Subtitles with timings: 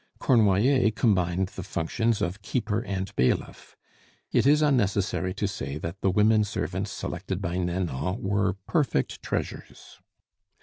[0.17, 3.75] Cornoiller combined the functions of keeper and bailiff.
[4.31, 9.99] It is unnecessary to say that the women servants selected by Nanon were "perfect treasures."